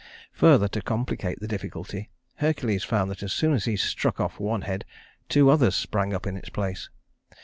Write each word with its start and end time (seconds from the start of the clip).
Further 0.33 0.67
to 0.69 0.81
complicate 0.81 1.41
the 1.41 1.47
difficulty, 1.47 2.09
Hercules 2.37 2.83
found 2.83 3.11
that 3.11 3.21
as 3.21 3.31
soon 3.33 3.53
as 3.53 3.65
he 3.65 3.75
struck 3.75 4.19
off 4.19 4.39
one 4.39 4.63
head, 4.63 4.83
two 5.29 5.51
others 5.51 5.75
sprang 5.75 6.11
up 6.11 6.25
in 6.25 6.35
its 6.35 6.49
place. 6.49 6.89